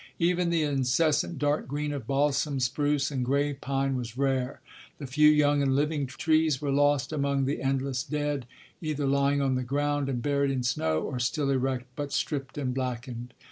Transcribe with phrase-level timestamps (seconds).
[0.17, 4.59] Even the incessant dark green of balsam, spruce and gray pine was rare;
[4.97, 8.47] the few young and living trees were lost among the endless dead,
[8.81, 12.73] either lying on the ground and buried in snow, or still erect but stripped and
[12.73, 13.35] blackened.